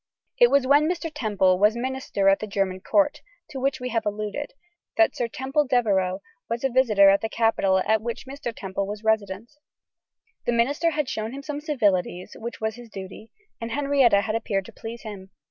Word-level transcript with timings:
It 0.39 0.49
was 0.49 0.65
when 0.65 0.89
Mr. 0.89 1.11
Temple 1.13 1.59
was 1.59 1.75
minister 1.75 2.27
at 2.27 2.39
the 2.39 2.47
German 2.47 2.79
Court, 2.79 3.21
to 3.51 3.59
which 3.59 3.79
we 3.79 3.89
have 3.89 4.03
alluded, 4.03 4.51
that 4.97 5.15
Sir 5.15 5.27
Temple 5.27 5.67
Devereux 5.67 6.21
was 6.49 6.63
a 6.63 6.69
visitor 6.69 7.11
at 7.11 7.21
the 7.21 7.29
capital 7.29 7.77
at 7.85 8.01
which 8.01 8.25
Mr. 8.25 8.51
Temple 8.51 8.87
was 8.87 9.03
Resident. 9.03 9.51
The 10.47 10.53
minister 10.53 10.89
had 10.89 11.07
shown 11.07 11.33
him 11.33 11.43
some 11.43 11.61
civilities, 11.61 12.31
which 12.39 12.59
was 12.59 12.77
his 12.77 12.89
duty; 12.89 13.29
and 13.61 13.69
Henrietta 13.73 14.21
had 14.21 14.33
appeared 14.33 14.65
to 14.65 14.73
please 14.73 15.03
him. 15.03 15.29